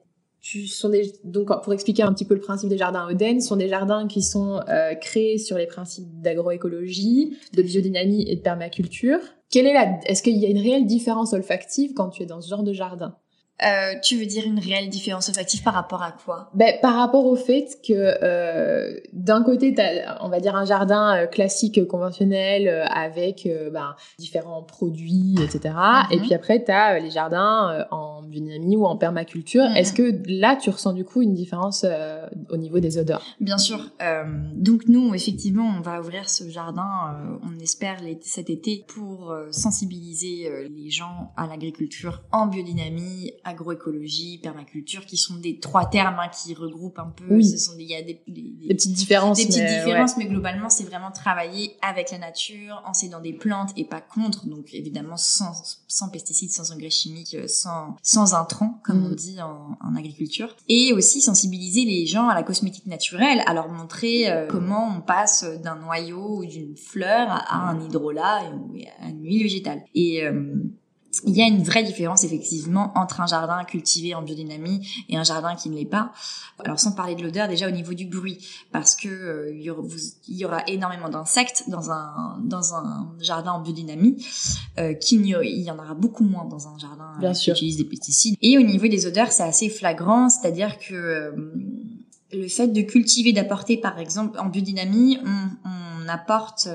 [0.50, 3.56] tu sont des, donc pour expliquer un petit peu le principe des jardins Oden, sont
[3.56, 9.18] des jardins qui sont euh, créés sur les principes d'agroécologie, de biodynamie et de permaculture.
[9.50, 12.40] Quelle est la, est-ce qu'il y a une réelle différence olfactive quand tu es dans
[12.40, 13.14] ce genre de jardin?
[13.64, 16.50] Euh, tu veux dire une réelle différence olfactive par rapport à quoi?
[16.54, 20.64] Ben, Par rapport au fait que euh, d'un côté, tu as, on va dire, un
[20.64, 25.74] jardin euh, classique, conventionnel, euh, avec euh, ben, différents produits, etc.
[26.12, 29.64] Et puis après, tu as les jardins en biodynamie ou en permaculture.
[29.64, 29.76] -hmm.
[29.76, 31.84] Est-ce que là, tu ressens du coup une différence
[32.50, 33.24] au niveau des odeurs?
[33.40, 33.80] Bien sûr.
[34.54, 36.92] donc nous, effectivement, on va ouvrir ce jardin,
[37.42, 40.36] on espère cet été, pour sensibiliser
[40.78, 46.54] les gens à l'agriculture en biodynamie, agroécologie, permaculture, qui sont des trois termes hein, qui
[46.54, 47.36] regroupent un peu.
[47.36, 47.44] Oui.
[47.44, 49.38] Ce sont des, il y a des, des, des petites différences.
[49.38, 50.24] Des petites mais différences, ouais.
[50.24, 54.46] mais globalement, c'est vraiment travailler avec la nature, en s'aidant des plantes et pas contre.
[54.46, 59.76] Donc évidemment, sans, sans pesticides, sans engrais chimiques, sans, sans intrants, comme on dit en,
[59.80, 60.54] en, agriculture.
[60.68, 65.00] Et aussi sensibiliser les gens à la cosmétique naturelle, à leur montrer euh, comment on
[65.00, 68.42] passe d'un noyau ou d'une fleur à un hydrolat
[68.74, 69.82] et à une huile végétale.
[69.94, 70.54] Et euh,
[71.24, 75.24] il y a une vraie différence effectivement entre un jardin cultivé en biodynamie et un
[75.24, 76.12] jardin qui ne l'est pas.
[76.64, 78.38] Alors sans parler de l'odeur, déjà au niveau du bruit,
[78.72, 82.74] parce que euh, il, y aura, vous, il, y aura, énormément d'insectes dans un dans
[82.74, 84.24] un jardin en biodynamie,
[84.78, 87.54] euh, qu'il y, il y en aura beaucoup moins dans un jardin Bien qui sûr.
[87.54, 88.36] utilise des pesticides.
[88.42, 91.30] Et au niveau des odeurs, c'est assez flagrant, c'est-à-dire que euh,
[92.32, 96.68] le fait de cultiver, d'apporter par exemple en biodynamie, on, on apporte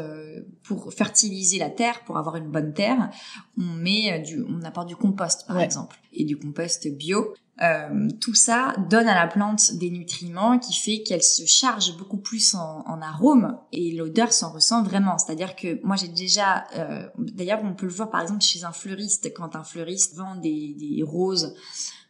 [0.63, 3.09] pour fertiliser la terre, pour avoir une bonne terre,
[3.57, 7.33] on met du, on apporte du compost par exemple et du compost bio.
[7.61, 12.17] Euh, tout ça donne à la plante des nutriments qui fait qu'elle se charge beaucoup
[12.17, 15.19] plus en, en arôme et l'odeur s'en ressent vraiment.
[15.19, 18.71] C'est-à-dire que moi j'ai déjà, euh, d'ailleurs on peut le voir par exemple chez un
[18.71, 21.53] fleuriste quand un fleuriste vend des, des roses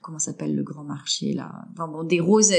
[0.03, 1.49] comment s'appelle le grand marché là?
[1.71, 2.57] Enfin, bon, des roses de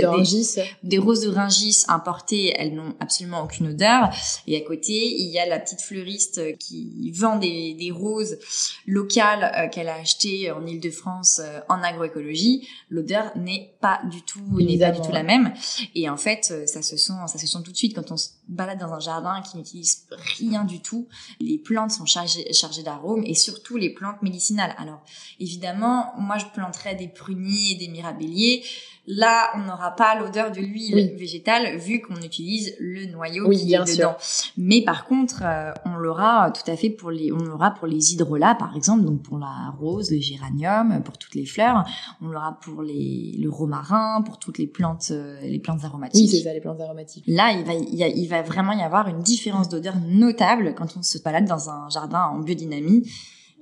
[0.83, 4.11] des, roses de Ringis importées elles n'ont absolument aucune odeur
[4.47, 8.39] et à côté il y a la petite fleuriste qui vend des, des roses
[8.87, 14.41] locales euh, qu'elle a achetées en Île-de-France euh, en agroécologie l'odeur n'est pas du tout
[14.61, 15.53] n'est pas du tout la même.
[15.95, 18.17] Et en fait euh, ça se sent ça se sent tout de suite quand on
[18.17, 20.07] se balade dans un jardin qui n'utilise
[20.39, 21.09] rien du tout.
[21.41, 24.75] Les plantes sont chargées chargées d'arômes et surtout les plantes médicinales.
[24.79, 25.03] Alors
[25.41, 27.35] évidemment moi je planterais des prunes
[27.71, 28.65] et des mirabelliers.
[29.07, 33.79] Là, on n'aura pas l'odeur de l'huile végétale vu qu'on utilise le noyau qui est
[33.79, 34.17] dedans.
[34.57, 38.13] Mais par contre, euh, on l'aura tout à fait pour les, on l'aura pour les
[38.13, 41.85] hydrolats par exemple, donc pour la rose, le géranium, pour toutes les fleurs.
[42.23, 46.31] On l'aura pour les, le romarin, pour toutes les plantes, euh, les plantes aromatiques.
[46.31, 47.25] Oui, c'est ça, les plantes aromatiques.
[47.27, 51.19] Là, il va, il, va vraiment y avoir une différence d'odeur notable quand on se
[51.19, 53.07] balade dans un jardin en biodynamie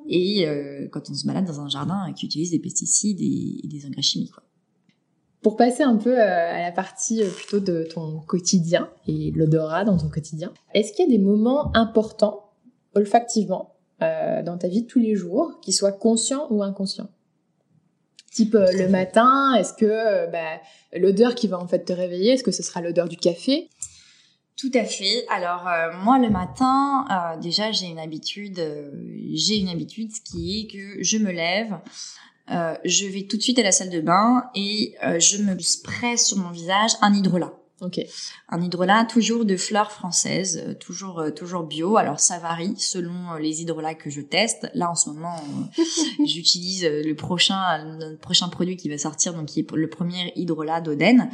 [0.09, 3.87] et euh, quand on se balade dans un jardin qui utilise des pesticides et, des
[3.87, 4.33] engrais chimiques.
[4.33, 4.44] Quoi.
[5.42, 9.85] Pour passer un peu euh, à la partie euh, plutôt de ton quotidien et l'odorat
[9.85, 12.52] dans ton quotidien, est-ce qu'il y a des moments importants
[12.94, 13.68] olfactivement
[14.00, 17.09] dans ta vie de tous les jours, qui soient conscients ou inconscients?
[18.33, 20.61] Type le matin, est-ce que bah,
[20.92, 23.70] l'odeur qui va en fait te réveiller, est-ce que ce sera l'odeur du café?
[24.57, 25.26] Tout à fait.
[25.28, 28.92] Alors euh, moi le matin, euh, déjà j'ai une habitude, euh,
[29.35, 31.78] j'ai une habitude qui est que je me lève,
[32.84, 36.38] je vais tout de suite à la salle de bain et je me spray sur
[36.38, 37.62] mon visage un hydrolat.
[37.83, 37.99] Ok.
[38.49, 41.97] Un hydrolat toujours de fleurs françaises, euh, toujours euh, toujours bio.
[41.97, 44.71] Alors ça varie selon euh, les hydrolats que je teste.
[44.75, 45.35] Là en ce moment,
[46.25, 50.81] j'utilise le prochain le prochain produit qui va sortir, donc qui est le premier hydrolat
[50.81, 51.29] d'Oden.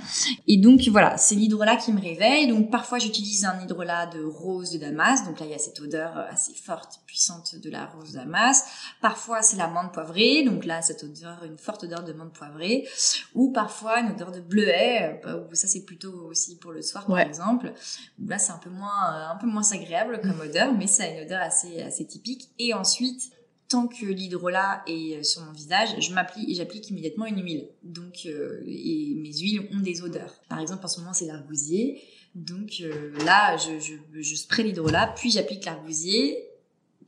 [0.47, 2.49] Et donc voilà, c'est l'hydrolat qui me réveille.
[2.49, 5.27] Donc parfois j'utilise un hydrolat de rose de Damas.
[5.27, 8.65] Donc là il y a cette odeur assez forte, puissante de la rose de Damas.
[9.03, 10.45] Parfois c'est la menthe poivrée.
[10.45, 12.89] Donc là cette odeur, une forte odeur de menthe poivrée.
[13.35, 15.21] Ou parfois une odeur de bleuet.
[15.53, 17.72] Ça c'est plutôt pour le soir par exemple.
[18.24, 21.09] Là c'est un peu moins euh, un peu moins agréable comme odeur, mais ça a
[21.09, 22.48] une odeur assez assez typique.
[22.59, 23.31] Et ensuite
[23.68, 27.68] tant que l'hydrolat est euh, sur mon visage, je m'applique, j'applique immédiatement une huile.
[27.83, 30.40] Donc, euh, et mes huiles ont des odeurs.
[30.48, 32.03] Par exemple, en ce moment, c'est l'argousier.
[32.35, 32.83] Donc
[33.27, 36.48] là, je, je, je spray l'hydrolat, puis j'applique l'argousier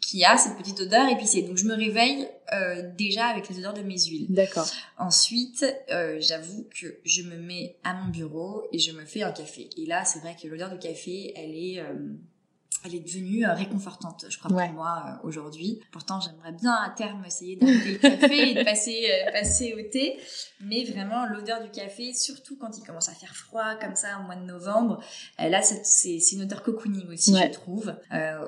[0.00, 1.42] qui a cette petite odeur épicée.
[1.42, 4.26] Donc je me réveille euh, déjà avec les odeurs de mes huiles.
[4.28, 4.68] D'accord.
[4.98, 9.32] Ensuite, euh, j'avoue que je me mets à mon bureau et je me fais un
[9.32, 9.68] café.
[9.76, 11.94] Et là, c'est vrai que l'odeur du café, elle est euh,
[12.84, 15.80] elle est devenue euh, réconfortante, je crois, pour moi euh, aujourd'hui.
[15.92, 19.90] Pourtant, j'aimerais bien à terme essayer d'arrêter le café et de passer, euh, passer au
[19.90, 20.18] thé.
[20.60, 24.22] Mais vraiment, l'odeur du café, surtout quand il commence à faire froid comme ça au
[24.24, 25.02] mois de novembre,
[25.38, 27.94] là, c'est une odeur cocooning aussi, je trouve.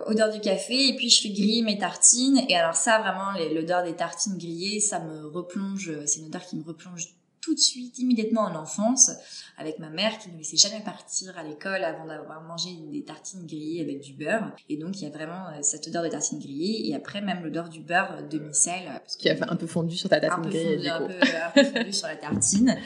[0.07, 2.41] odeur du café, et puis je fais griller mes tartines.
[2.49, 6.57] Et alors ça, vraiment, l'odeur des tartines grillées, ça me replonge, c'est une odeur qui
[6.57, 7.09] me replonge
[7.43, 9.11] tout de suite, immédiatement en enfance,
[9.59, 13.45] avec ma mère qui ne laissait jamais partir à l'école avant d'avoir mangé des tartines
[13.47, 14.55] grillées avec du beurre.
[14.69, 17.43] Et donc, il y a vraiment euh, cette odeur de tartines grillées et après même
[17.43, 19.03] l'odeur du beurre demi-sel.
[19.19, 20.89] Qui a un peu fondu sur ta tartine grillée.
[20.89, 22.79] Un, peu, un peu fondu sur la tartine.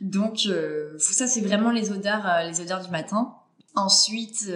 [0.00, 3.36] Donc, euh, ça, c'est vraiment les odeurs, euh, les odeurs du matin.
[3.76, 4.48] Ensuite,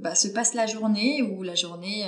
[0.00, 2.06] bah, se passe la journée où la journée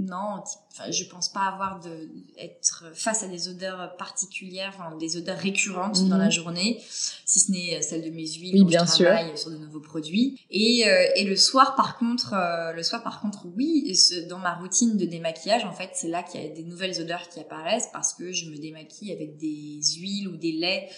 [0.00, 2.08] non, enfin, je pense pas avoir de
[2.38, 6.30] être face à des odeurs particulières, enfin, des odeurs récurrentes dans la mhm.
[6.30, 6.82] journée,
[7.26, 10.40] si ce n'est celle de mes huiles oui, bien je travaille sur de nouveaux produits.
[10.50, 13.94] Et, euh, et le soir, par contre, euh, le soir, par contre, oui,
[14.28, 17.28] dans ma routine de démaquillage, en fait, c'est là qu'il y a des nouvelles odeurs
[17.28, 20.90] qui apparaissent parce que je me démaquille avec des huiles ou des laits.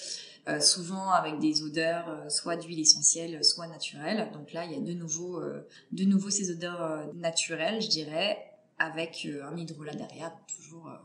[0.48, 4.28] Euh, souvent avec des odeurs soit d'huile essentielle, soit naturelle.
[4.32, 5.40] Donc là, il y a de nouveau,
[5.92, 8.38] de nouveau ces odeurs naturelles, je dirais,
[8.82, 10.96] avec euh, un hydrolat derrière, toujours euh,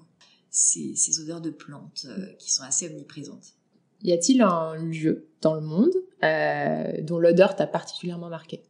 [0.49, 3.53] ces, ces, odeurs de plantes euh, qui sont assez omniprésentes.
[4.01, 5.93] Y a-t-il un lieu dans le monde
[7.01, 8.63] dont l'odeur t'a particulièrement marqué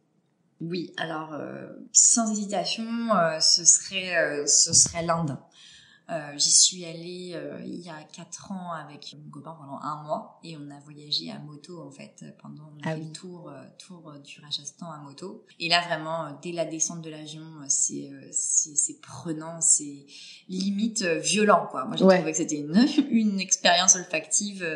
[0.60, 1.38] Oui, alors
[1.92, 2.86] sans hésitation,
[3.38, 5.36] ce serait ce serait l'Inde.
[6.10, 10.02] Euh, j'y suis allée euh, il y a quatre ans avec mon copain pendant un
[10.04, 13.12] mois et on a voyagé à moto en fait pendant on a ah fait le
[13.12, 15.44] tour euh, tour du Rajasthan à moto.
[15.60, 20.06] Et là vraiment dès la descente de l'avion c'est c'est prenant c'est
[20.48, 21.84] limite violent quoi.
[21.84, 24.66] Moi j'ai trouvé que c'était une une expérience olfactive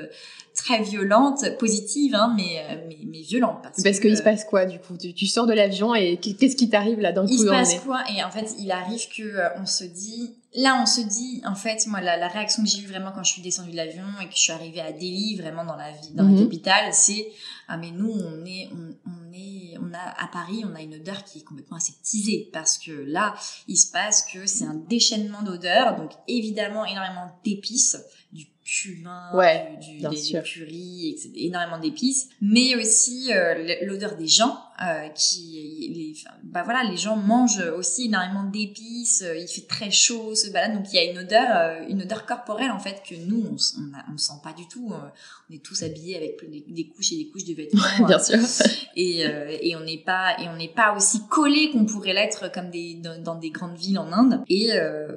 [0.55, 3.61] très violente, positive, hein, mais, mais, mais violente.
[3.62, 4.99] Parce, parce qu'il se passe quoi du coup?
[4.99, 8.05] Tu, sors de l'avion et qu'est-ce qui t'arrive là dans le Il se passe quoi?
[8.14, 11.87] Et en fait, il arrive que on se dit là, on se dit, en fait,
[11.87, 14.35] moi, la, réaction que j'ai eue vraiment quand je suis descendue de l'avion et que
[14.35, 16.45] je suis arrivée à Delhi, vraiment dans la vie, dans la mhm.
[16.45, 17.29] capitale, c'est
[17.69, 18.69] ah mais nous, on est,
[19.07, 22.77] on, est, on a à Paris, on a une odeur qui est complètement aseptisée parce
[22.77, 23.35] que là,
[23.67, 27.97] il se passe que c'est un déchaînement d'odeurs, donc évidemment énormément d'épices,
[28.33, 35.09] du cumin, ouais, du, des, curry, énormément d'épices, mais aussi euh, l'odeur des gens euh,
[35.11, 40.35] qui, les, bah voilà, les gens mangent aussi énormément d'épices, euh, il fait très chaud,
[40.35, 43.14] se balade, donc il y a une odeur, euh, une odeur corporelle en fait que
[43.14, 44.92] nous on, on, on sent pas du tout.
[44.92, 48.38] on est tous habillés avec des, couches et des couches de vêtements, bien sûr,
[48.97, 49.21] et,
[49.61, 52.95] et on n'est pas et on n'est pas aussi collé qu'on pourrait l'être comme des
[52.95, 54.42] dans, des grandes villes en Inde.
[54.49, 54.71] Et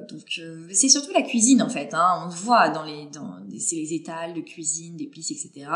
[0.10, 3.76] donc c'est surtout la cuisine en fait, hein, on le voit dans les dans c'est
[3.76, 5.68] les étals de cuisine, d'épices, etc.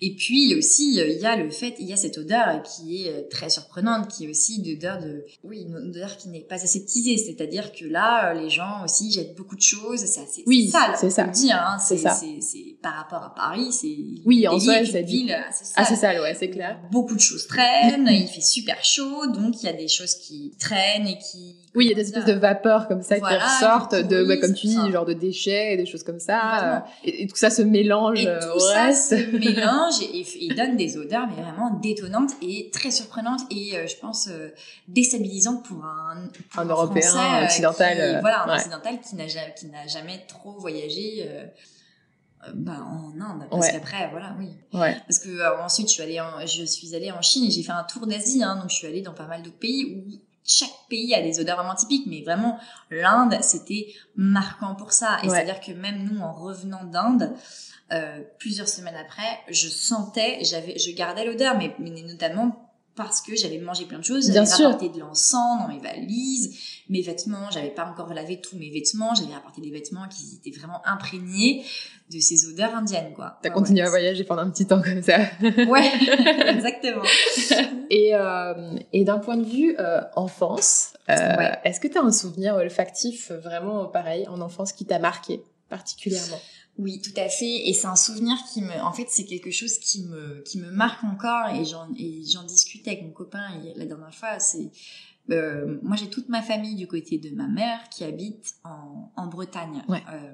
[0.00, 3.28] Et puis aussi il y a le fait, il y a cette odeur qui est
[3.28, 7.16] très surprenante, qui est aussi une odeur de, oui, une odeur qui n'est pas aseptisée.
[7.16, 10.00] C'est-à-dire que là, euh, les gens aussi jettent beaucoup de choses.
[10.00, 10.94] C'est assez oui, sale.
[10.98, 11.24] C'est ça.
[11.24, 11.78] Dire, hein.
[11.78, 12.10] C'est ça.
[12.14, 15.84] C'est par rapport à Paris, c'est oui, en soi, c'est ville assez sale.
[15.84, 16.80] Assez sale, ouais, c'est clair.
[16.90, 18.08] Beaucoup de choses traînent.
[18.10, 21.86] il fait super chaud, donc il y a des choses qui traînent et qui oui,
[21.86, 24.66] il y a des espèces de vapeurs comme ça qui ressortent de, bah, comme tu
[24.66, 26.76] dis, genre de déchets et des choses comme ça.
[26.76, 30.96] Euh, et, tout ça se mélange et euh, tout ça se mélange et, donne des
[30.96, 34.30] odeurs mais vraiment détonnantes et très surprenantes et euh, je pense
[34.88, 38.18] déstabilisantes pour un, un, Européen occidental.
[38.20, 41.28] voilà, un occidental qui n'a qui n'a jamais trop voyagé.
[42.54, 44.96] Bah, en Inde parce qu'après voilà oui ouais.
[45.08, 47.72] parce que ensuite je suis allée en, je suis allée en Chine et j'ai fait
[47.72, 50.74] un tour d'Asie hein, donc je suis allée dans pas mal d'autres pays où chaque
[50.88, 52.58] pays a des odeurs vraiment typiques, mais vraiment
[52.90, 55.18] l'Inde, c'était marquant pour ça.
[55.22, 57.34] Et c'est-à-dire que même nous, en revenant d'Inde,
[57.92, 62.67] euh, plusieurs semaines après, je sentais, j'avais, je gardais l'odeur, mais, mais notamment
[62.98, 67.00] parce que j'avais mangé plein de choses, j'avais rapporté de l'encens dans mes valises, mes
[67.00, 70.82] vêtements, j'avais pas encore lavé tous mes vêtements, j'avais rapporté des vêtements qui étaient vraiment
[70.84, 71.64] imprégnés
[72.10, 73.38] de ces odeurs indiennes, quoi.
[73.40, 75.18] T'as continué à voyager pendant un petit temps comme ça.
[75.42, 75.92] ouais,
[76.48, 77.04] exactement.
[77.88, 81.14] Et, euh, et d'un point de vue euh, enfance, euh,
[81.62, 86.40] est-ce que tu as un souvenir olfactif vraiment pareil en enfance qui t'a marqué particulièrement?
[86.78, 87.68] Oui, tout à fait.
[87.68, 90.70] Et c'est un souvenir qui me, en fait, c'est quelque chose qui me, qui me
[90.70, 91.48] marque encore.
[91.54, 94.38] Et j'en, et j'en discutais avec mon copain la dernière fois.
[94.38, 94.70] C'est,
[95.30, 99.26] euh, moi, j'ai toute ma famille du côté de ma mère qui habite en, en
[99.26, 100.32] Bretagne, euh,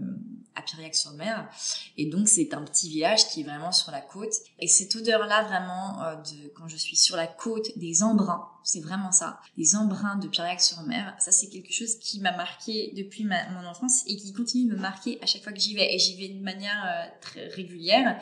[0.54, 1.48] à Piriac-sur-Mer.
[1.96, 4.34] Et donc, c'est un petit village qui est vraiment sur la côte.
[4.60, 8.80] Et cette odeur-là, vraiment, euh, de quand je suis sur la côte, des embruns, c'est
[8.80, 9.38] vraiment ça.
[9.58, 14.02] Les embruns de Piriac-sur-Mer, ça c'est quelque chose qui m'a marqué depuis ma, mon enfance
[14.06, 15.94] et qui continue de me marquer à chaque fois que j'y vais.
[15.94, 18.18] Et j'y vais de manière euh, très régulière.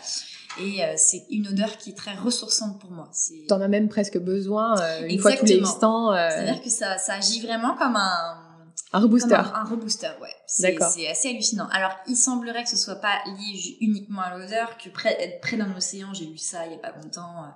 [0.61, 3.09] Et euh, c'est une odeur qui est très ressourçante pour moi.
[3.49, 6.13] T'en as même presque besoin euh, une fois tous les instants.
[6.13, 8.49] C'est-à-dire que ça, ça agit vraiment comme un...
[8.95, 9.35] Un rebooster.
[9.35, 10.35] Un, un, rebooster, ouais.
[10.47, 10.77] C'est
[11.09, 11.67] assez hallucinant.
[11.73, 15.57] Alors, il semblerait que ce soit pas lié uniquement à l'odeur, que près, être près
[15.57, 17.47] d'un océan, j'ai lu ça il y a pas longtemps,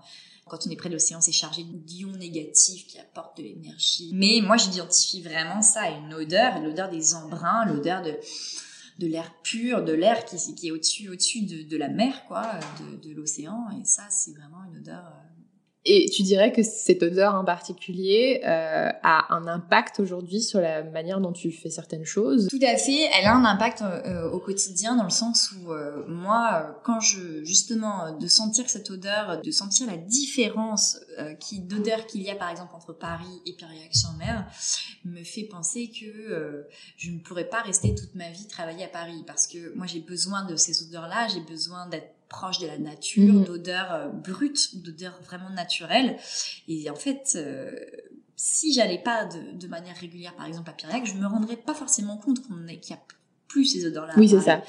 [0.48, 4.10] quand on est près de l'océan, c'est chargé d'ions négatifs qui apportent de l'énergie.
[4.14, 8.16] Mais moi, j'identifie vraiment ça à une odeur, l'odeur des embruns, l'odeur de
[8.98, 10.36] de l'air pur, de l'air qui,
[10.68, 13.66] est au-dessus au-dessus de, de, la mer, quoi, de, de l'océan.
[13.78, 15.25] Et ça, c'est vraiment une odeur euh,
[15.88, 20.82] et tu dirais que cette odeur en particulier euh, a un impact aujourd'hui sur la
[20.82, 22.48] manière dont tu fais certaines choses?
[22.48, 26.04] Tout à fait, elle a un impact euh, au quotidien dans le sens où euh,
[26.08, 30.98] moi, quand je justement de sentir cette odeur, de sentir la différence
[31.40, 34.44] qui d'odeur qu'il y a par exemple entre Paris et Piriac-sur-Mer,
[35.04, 39.22] me fait penser que je ne pourrais pas rester toute ma vie travailler à Paris
[39.26, 43.32] parce que moi j'ai besoin de ces odeurs-là, j'ai besoin d'être proche de la nature,
[43.32, 43.44] mhm.
[43.44, 46.16] d'odeurs euh, brutes, d'odeurs vraiment naturelles.
[46.68, 47.72] Et en fait, euh,
[48.36, 51.74] si j'allais pas de, de, manière régulière, par exemple à Piriac, je me rendrais pas
[51.74, 53.02] forcément compte qu'on qu'il y a
[53.48, 54.14] plus ces odeurs-là.
[54.16, 54.62] Oui, c'est ça.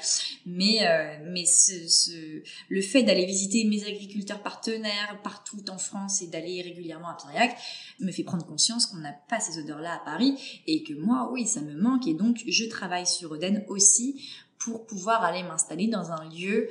[0.46, 6.22] Mais euh, mais ce, ce, le fait d'aller visiter mes agriculteurs partenaires partout en France
[6.22, 7.56] et d'aller régulièrement à Piriac
[8.00, 11.46] me fait prendre conscience qu'on n'a pas ces odeurs-là à Paris et que moi, oui,
[11.46, 14.22] ça me manque et donc je travaille sur Oden aussi
[14.58, 16.68] pour pouvoir aller m'installer dans un lieu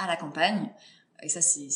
[0.00, 0.70] à la campagne.
[1.22, 1.68] Et ça, c'est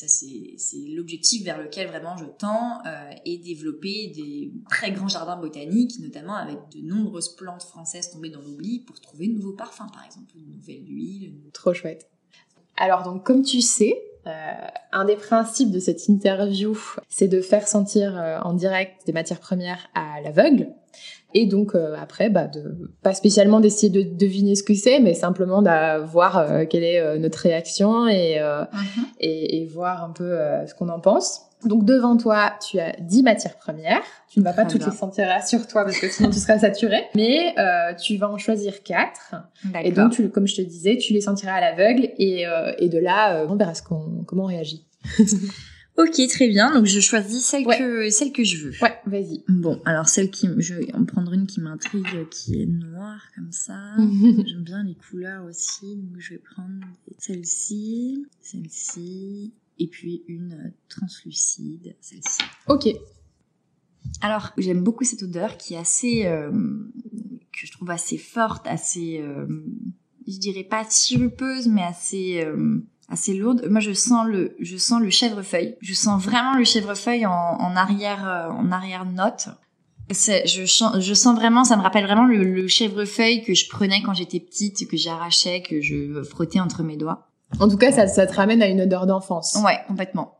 [0.88, 6.34] l'objectif vers lequel vraiment je tends euh, et développer des très grands jardins botaniques, notamment
[6.34, 10.32] avec de nombreuses plantes françaises tombées dans l'oubli pour trouver de nouveaux parfums, par exemple,
[10.36, 11.34] une nouvelle huile.
[11.52, 12.08] Trop chouette.
[12.76, 13.94] Alors donc, comme tu sais,
[14.26, 14.30] euh,
[14.92, 16.76] un des principes de cette interview,
[17.08, 20.72] c'est de faire sentir euh, en direct des matières premières à l'aveugle.
[21.36, 25.14] Et donc euh, après, bah, de, pas spécialement d'essayer de deviner ce que c'est, mais
[25.14, 29.04] simplement de voir euh, quelle est euh, notre réaction et, mhm.
[29.18, 31.40] et, et, voir un peu ce qu'on en pense.
[31.64, 34.02] Donc devant toi, tu as 10 matières premières.
[34.28, 37.04] Tu ne vas pas toutes les sentir sur toi parce que sinon tu seras saturé.
[37.16, 39.34] Mais euh, tu vas en choisir 4.
[39.82, 42.44] Et donc, tu, comme je te disais, tu les sentiras à l'aveugle et,
[42.78, 44.86] et de là, on verra ce qu'on, comment on réagit.
[45.96, 46.74] Ok, très bien.
[46.74, 48.72] Donc je choisis celle que celle que je veux.
[48.82, 49.44] Ouais, vas-y.
[49.48, 53.52] Bon, alors celle qui je vais en prendre une qui m'intrigue, qui est noire comme
[53.52, 53.94] ça.
[53.98, 56.84] J'aime bien les couleurs aussi, donc je vais prendre
[57.18, 62.42] celle-ci, celle-ci, et puis une translucide, celle-ci.
[62.66, 62.88] Ok.
[64.20, 66.50] Alors j'aime beaucoup cette odeur qui est assez euh,
[67.52, 69.46] que je trouve assez forte, assez euh,
[70.26, 73.66] je dirais pas sirupeuse, mais assez euh, assez lourde.
[73.70, 75.76] Moi, je sens le, je sens le chèvrefeuille.
[75.80, 79.48] Je sens vraiment le chèvrefeuille en, en arrière, euh, en arrière note.
[80.10, 84.02] C'est, je, je sens vraiment, ça me rappelle vraiment le, le chèvrefeuille que je prenais
[84.02, 87.28] quand j'étais petite, que j'arrachais, que je frottais entre mes doigts.
[87.60, 89.56] En tout cas, ça, ça te ramène à une odeur d'enfance.
[89.64, 90.38] Ouais, complètement.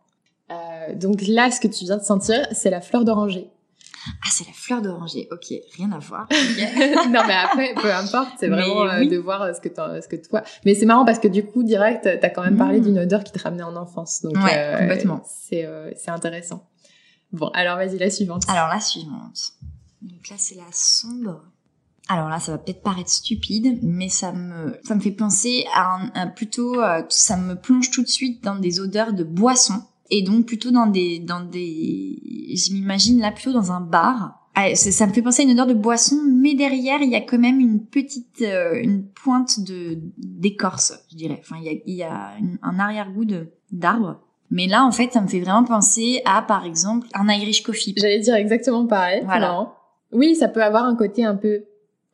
[0.50, 3.48] Euh, donc là, ce que tu viens de sentir, c'est la fleur d'oranger.
[4.06, 5.28] Ah, c'est la fleur d'oranger.
[5.30, 6.28] Ok, rien à voir.
[7.10, 10.16] non, mais après, peu importe, c'est vraiment euh, de voir euh, ce que ce que
[10.16, 10.42] toi.
[10.64, 12.84] Mais c'est marrant parce que du coup, direct, t'as quand même parlé mm.
[12.84, 14.22] d'une odeur qui te ramenait en enfance.
[14.22, 15.22] Donc, ouais, euh, complètement.
[15.26, 16.68] C'est c'est intéressant.
[17.32, 18.44] Bon, alors vas-y, la suivante.
[18.48, 19.54] Alors la suivante.
[20.02, 21.42] Donc là, c'est la sombre.
[22.08, 25.98] Alors là, ça va peut-être paraître stupide, mais ça me ça me fait penser à
[26.14, 26.76] un, plutôt
[27.08, 30.86] ça me plonge tout de suite dans des odeurs de boisson et donc plutôt dans
[30.86, 32.18] des dans des
[32.54, 34.40] je m'imagine là plutôt dans un bar.
[34.56, 37.20] Ah, ça me fait penser à une odeur de boisson mais derrière il y a
[37.20, 41.40] quand même une petite euh, une pointe de d'écorce je dirais.
[41.40, 44.20] Enfin il y a, il y a un arrière-goût de d'arbre.
[44.50, 47.94] Mais là en fait ça me fait vraiment penser à par exemple un Irish coffee.
[47.96, 49.72] J'allais dire exactement pareil voilà.
[50.12, 51.64] Oui ça peut avoir un côté un peu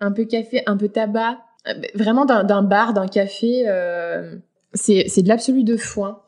[0.00, 1.38] un peu café un peu tabac.
[1.68, 4.36] Euh, vraiment d'un bar d'un café euh,
[4.72, 6.22] c'est c'est de l'absolu de foin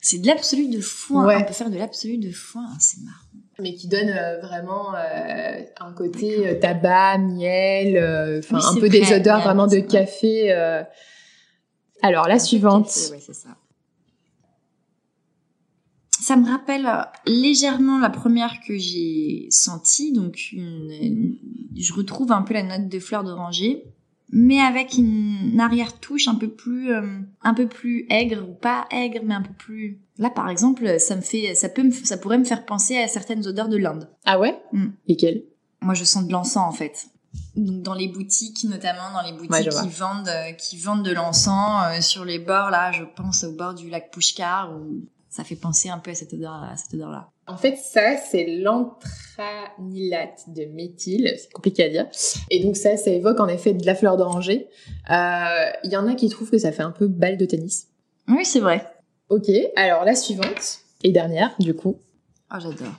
[0.00, 1.38] c'est de l'absolu de foin.
[1.38, 3.16] On peut faire de l'absolu de foin, hein, c'est marrant.
[3.60, 9.12] Mais qui donne euh, vraiment euh, un côté euh, tabac, miel, enfin un peu des
[9.12, 10.52] odeurs vraiment de café.
[12.02, 12.86] Alors la suivante.
[13.10, 13.56] ouais, c'est ça.
[16.20, 16.86] Ça me rappelle
[17.26, 21.36] légèrement la première que j'ai sentie, donc une,
[21.76, 23.84] je retrouve un peu la note de fleur d'oranger
[24.30, 28.86] mais avec une arrière touche un peu plus euh, un peu plus aigre ou pas
[28.90, 32.18] aigre mais un peu plus là par exemple ça me fait ça peut me, ça
[32.18, 34.08] pourrait me faire penser à certaines odeurs de l'Inde.
[34.24, 34.60] Ah ouais?
[34.72, 34.88] Mm.
[35.06, 35.44] lesquelles?
[35.80, 37.08] Moi je sens de l'encens en fait.
[37.56, 41.84] Donc dans les boutiques notamment dans les boutiques qui vendent euh, qui vendent de l'encens
[41.84, 45.56] euh, sur les bords là je pense au bord du lac Pushkar où ça fait
[45.56, 50.44] penser un peu à cette odeur à cette odeur là en fait, ça, c'est l'antranilate
[50.48, 51.34] de méthyle.
[51.36, 52.06] C'est compliqué à dire.
[52.50, 54.68] Et donc ça, ça évoque en effet de la fleur d'oranger.
[55.10, 57.88] Euh, il y en a qui trouvent que ça fait un peu balle de tennis.
[58.28, 58.86] Oui, c'est vrai.
[59.30, 61.98] Ok, alors la suivante et dernière, du coup.
[62.52, 62.94] Oh, j'adore.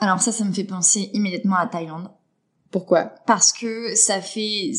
[0.00, 2.08] Alors ça, ça me fait penser immédiatement à Thaïlande.
[2.70, 3.14] Pourquoi?
[3.26, 4.72] Parce que ça fait,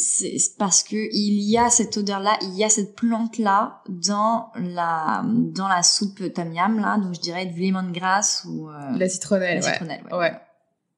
[0.58, 5.68] parce que il y a cette odeur-là, il y a cette plante-là dans la dans
[5.68, 9.58] la soupe tam yam là, donc je dirais du lemongrass ou euh, la citronnelle.
[9.58, 10.34] La citronnelle, ouais.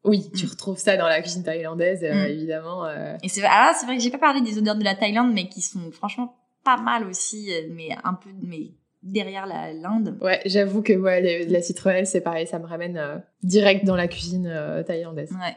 [0.04, 0.50] Oui, tu mm.
[0.50, 2.32] retrouves ça dans la cuisine thaïlandaise, euh, mm.
[2.32, 2.86] évidemment.
[2.86, 3.16] Euh.
[3.22, 5.48] Et c'est ah, c'est vrai que j'ai pas parlé des odeurs de la Thaïlande, mais
[5.48, 8.72] qui sont franchement pas mal aussi, mais un peu, mais
[9.04, 10.18] derrière l'Inde.
[10.22, 14.52] Ouais, j'avoue que ouais, la citronnelle, c'est pareil, ça me ramène direct dans la cuisine
[14.86, 15.32] thaïlandaise.
[15.32, 15.56] Ouais.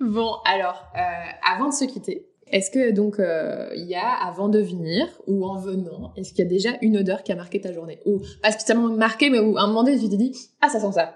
[0.00, 1.00] Bon, alors, euh,
[1.44, 5.46] avant de se quitter, est-ce que donc euh, il y a avant de venir ou
[5.46, 8.20] en venant, est-ce qu'il y a déjà une odeur qui a marqué ta journée ou
[8.42, 10.92] pas spécialement marqué, mais où à un moment donné tu t'es dit ah ça sent
[10.92, 11.14] ça.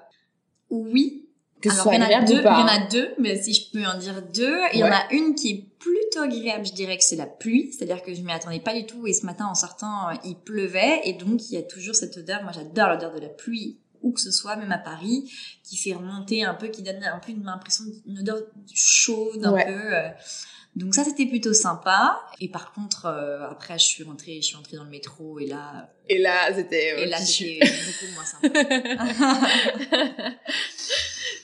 [0.71, 1.23] Oui.
[1.61, 3.71] Que Alors, il y en a deux, il y en a deux, mais si je
[3.73, 6.99] peux en dire deux, il y en a une qui est plutôt agréable, je dirais
[6.99, 9.47] que c'est la pluie, c'est-à-dire que je m'y attendais pas du tout et ce matin
[9.47, 12.43] en sortant euh, il pleuvait et donc il y a toujours cette odeur.
[12.43, 15.33] Moi j'adore l'odeur de la pluie où que ce soit, même à Paris,
[15.65, 19.53] qui fait remonter un peu, qui donne un peu une impression d'une odeur chaude, un
[19.53, 19.95] peu.
[19.95, 20.09] Euh.
[20.77, 22.21] Donc ça c'était plutôt sympa.
[22.41, 25.47] Et par contre euh, après je suis rentrée, je suis rentrée dans le métro et
[25.47, 25.89] là.
[26.09, 27.03] Et là c'était.
[27.03, 28.49] et là c'était beaucoup moins sympa.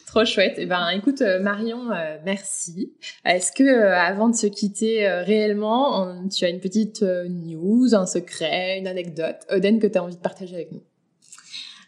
[0.06, 0.54] Trop chouette.
[0.56, 1.90] Eh ben, écoute, euh, Marion,
[2.24, 2.92] merci.
[3.24, 8.88] Est-ce que, avant de se quitter réellement, tu as une petite news, un secret, une
[8.88, 10.82] anecdote, Oden, que tu as envie de partager avec nous?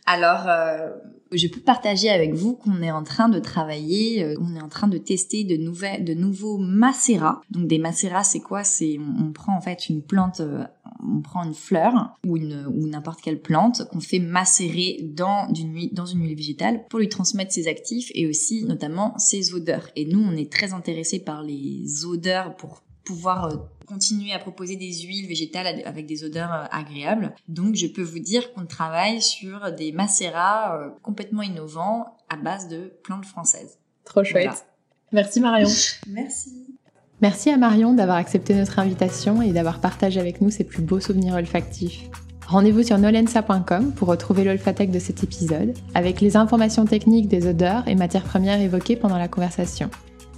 [0.05, 0.91] Alors, euh,
[1.31, 4.69] je peux partager avec vous qu'on est en train de travailler, euh, on est en
[4.69, 7.41] train de tester de, nouvelles, de nouveaux macérats.
[7.51, 8.65] Donc des macérats, c'est quoi?
[8.65, 10.65] C'est on, prend en fait une plante, euh,
[11.03, 15.73] on prend une fleur ou une ou n'importe quelle plante qu'on fait macérer dans une
[15.75, 19.89] huile, dans une huile végétale pour lui transmettre ses actifs et aussi notamment ses odeurs.
[19.95, 24.77] Et nous, on est très intéressés par les odeurs pour pouvoir euh, continuer à proposer
[24.77, 27.35] des huiles végétales avec des odeurs euh, agréables.
[27.49, 32.69] Donc je peux vous dire qu'on travaille sur des macérats euh, complètement innovants à base
[32.69, 33.79] de plantes françaises.
[34.05, 34.67] Trop chouette.
[35.13, 35.69] Merci Marion.
[36.09, 36.79] Merci.
[37.21, 40.99] Merci à Marion d'avoir accepté notre invitation et d'avoir partagé avec nous ses plus beaux
[40.99, 42.11] souvenirs olfactifs.
[42.49, 47.87] Rendez-vous sur nolensa.com pour retrouver l'olfatec de cet épisode, avec les informations techniques des odeurs
[47.87, 49.89] et matières premières évoquées pendant la conversation.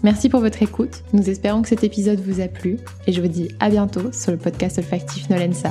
[0.03, 3.29] Merci pour votre écoute, nous espérons que cet épisode vous a plu et je vous
[3.29, 5.71] dis à bientôt sur le podcast olfactif Nolensa.